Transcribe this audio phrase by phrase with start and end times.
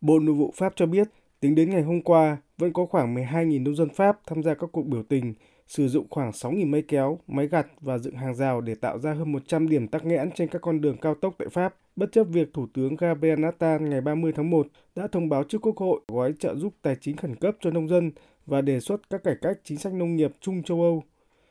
[0.00, 1.08] Bộ Nội vụ Pháp cho biết,
[1.40, 4.70] tính đến ngày hôm qua, vẫn có khoảng 12.000 nông dân Pháp tham gia các
[4.72, 5.34] cuộc biểu tình,
[5.66, 9.14] sử dụng khoảng 6.000 máy kéo, máy gặt và dựng hàng rào để tạo ra
[9.14, 12.24] hơn 100 điểm tắc nghẽn trên các con đường cao tốc tại Pháp, bất chấp
[12.24, 14.66] việc Thủ tướng Gabriel Attal ngày 30 tháng 1
[14.96, 17.88] đã thông báo trước Quốc hội gói trợ giúp tài chính khẩn cấp cho nông
[17.88, 18.12] dân
[18.46, 21.02] và đề xuất các cải cách chính sách nông nghiệp chung châu Âu.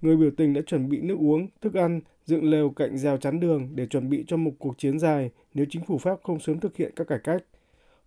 [0.00, 3.40] Người biểu tình đã chuẩn bị nước uống, thức ăn, dựng lều cạnh rào chắn
[3.40, 6.60] đường để chuẩn bị cho một cuộc chiến dài nếu chính phủ Pháp không sớm
[6.60, 7.44] thực hiện các cải cách.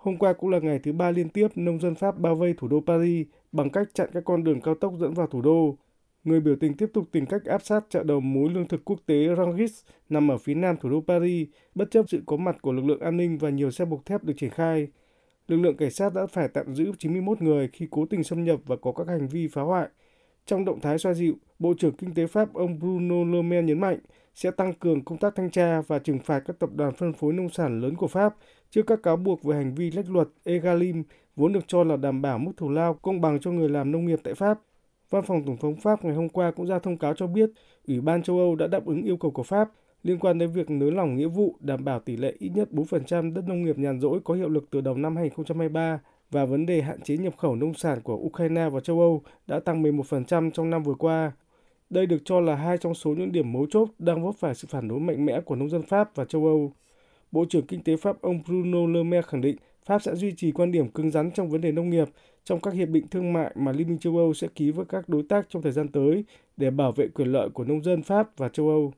[0.02, 2.68] Hôm qua cũng là ngày thứ ba liên tiếp nông dân Pháp bao vây thủ
[2.68, 5.78] đô Paris bằng cách chặn các con đường cao tốc dẫn vào thủ đô.
[6.24, 9.00] Người biểu tình tiếp tục tìm cách áp sát chợ đầu mối lương thực quốc
[9.06, 12.72] tế Rangis nằm ở phía nam thủ đô Paris, bất chấp sự có mặt của
[12.72, 14.88] lực lượng an ninh và nhiều xe bọc thép được triển khai.
[15.48, 18.60] Lực lượng cảnh sát đã phải tạm giữ 91 người khi cố tình xâm nhập
[18.66, 19.88] và có các hành vi phá hoại.
[20.46, 23.80] Trong động thái xoa dịu, Bộ trưởng Kinh tế Pháp ông Bruno Le Maire nhấn
[23.80, 24.00] mạnh
[24.36, 27.34] sẽ tăng cường công tác thanh tra và trừng phạt các tập đoàn phân phối
[27.34, 28.36] nông sản lớn của Pháp
[28.70, 31.04] trước các cáo buộc về hành vi lách luật Egalim
[31.36, 34.06] vốn được cho là đảm bảo mức thù lao công bằng cho người làm nông
[34.06, 34.60] nghiệp tại Pháp.
[35.10, 37.50] Văn phòng Tổng thống Pháp ngày hôm qua cũng ra thông cáo cho biết
[37.88, 39.70] Ủy ban châu Âu đã đáp ứng yêu cầu của Pháp
[40.04, 43.34] liên quan đến việc nới lỏng nghĩa vụ đảm bảo tỷ lệ ít nhất 4%
[43.34, 46.00] đất nông nghiệp nhàn rỗi có hiệu lực từ đầu năm 2023
[46.32, 49.60] và vấn đề hạn chế nhập khẩu nông sản của Ukraine và châu Âu đã
[49.60, 51.32] tăng 11% trong năm vừa qua.
[51.90, 54.68] Đây được cho là hai trong số những điểm mấu chốt đang vấp phải sự
[54.72, 56.74] phản đối mạnh mẽ của nông dân Pháp và châu Âu.
[57.32, 60.52] Bộ trưởng Kinh tế Pháp ông Bruno Le Maire khẳng định Pháp sẽ duy trì
[60.52, 62.08] quan điểm cứng rắn trong vấn đề nông nghiệp
[62.44, 65.10] trong các hiệp định thương mại mà Liên minh châu Âu sẽ ký với các
[65.10, 66.26] đối tác trong thời gian tới
[66.58, 68.94] để bảo vệ quyền lợi của nông dân Pháp và châu Âu.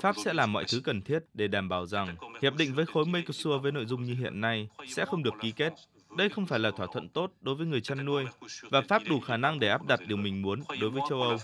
[0.00, 3.04] Pháp sẽ làm mọi thứ cần thiết để đảm bảo rằng hiệp định với khối
[3.04, 5.72] Mercosur với nội dung như hiện nay sẽ không được ký kết.
[6.16, 8.24] Đây không phải là thỏa thuận tốt đối với người chăn nuôi
[8.70, 11.36] và Pháp đủ khả năng để áp đặt điều mình muốn đối với châu Âu.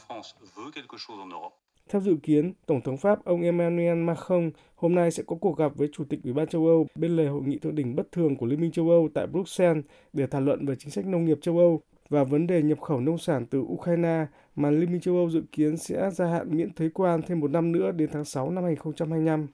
[1.89, 5.73] Theo dự kiến, Tổng thống Pháp ông Emmanuel Macron hôm nay sẽ có cuộc gặp
[5.77, 8.36] với Chủ tịch Ủy ban châu Âu bên lề hội nghị thượng đỉnh bất thường
[8.36, 11.39] của Liên minh châu Âu tại Bruxelles để thảo luận về chính sách nông nghiệp
[11.42, 11.83] châu Âu
[12.15, 14.27] và vấn đề nhập khẩu nông sản từ Ukraine
[14.57, 17.51] mà Liên minh châu Âu dự kiến sẽ gia hạn miễn thuế quan thêm một
[17.51, 19.47] năm nữa đến tháng 6 năm 2025.